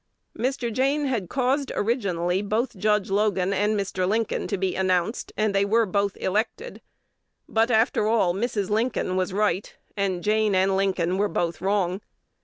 Mr. 0.35 0.73
Jayne 0.73 1.05
had 1.05 1.29
caused 1.29 1.71
originally 1.75 2.41
both 2.41 2.75
Judge 2.75 3.11
Logan 3.11 3.53
and 3.53 3.79
Mr. 3.79 4.07
Lincoln 4.09 4.47
to 4.47 4.57
be 4.57 4.75
announced, 4.75 5.31
and 5.37 5.53
they 5.53 5.63
were 5.63 5.85
both 5.85 6.17
elected. 6.17 6.81
But, 7.47 7.69
after 7.69 8.07
all, 8.07 8.33
Mrs. 8.33 8.71
Lincoln 8.71 9.15
was 9.15 9.31
right, 9.31 9.71
and 9.95 10.23
Jayne 10.23 10.55
and 10.55 10.75
Lincoln 10.75 11.19
were 11.19 11.29
both 11.29 11.61
wrong. 11.61 12.01